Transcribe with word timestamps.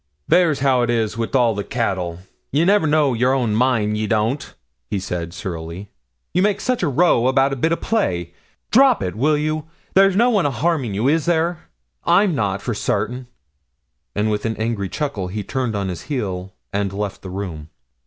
'There's 0.29 0.61
how 0.61 0.81
it 0.81 0.89
is 0.89 1.15
wi' 1.15 1.27
all 1.35 1.53
they 1.53 1.61
cattle! 1.63 2.17
You 2.51 2.65
never 2.65 2.87
knows 2.87 3.19
your 3.19 3.35
own 3.35 3.53
mind 3.53 3.99
ye 3.99 4.07
don't,' 4.07 4.55
he 4.89 4.97
said, 4.99 5.31
surlily. 5.31 5.91
'You 6.33 6.41
make 6.41 6.59
such 6.59 6.81
a 6.81 6.87
row 6.87 7.27
about 7.27 7.53
a 7.53 7.55
bit 7.55 7.71
o' 7.71 7.75
play. 7.75 8.33
Drop 8.71 9.03
it, 9.03 9.13
will 9.15 9.37
you? 9.37 9.65
There's 9.93 10.15
no 10.15 10.31
one 10.31 10.47
a 10.47 10.49
harming 10.49 10.95
you 10.95 11.07
is 11.07 11.25
there? 11.27 11.69
I'm 12.03 12.33
not, 12.33 12.63
for 12.63 12.73
sartain.' 12.73 13.27
And, 14.15 14.31
with 14.31 14.43
an 14.47 14.57
angry 14.57 14.89
chuckle, 14.89 15.27
he 15.27 15.43
turned 15.43 15.75
on 15.75 15.87
his 15.87 16.01
heel, 16.09 16.51
and 16.73 16.91
left 16.91 17.21
the 17.21 17.29
room. 17.29 17.69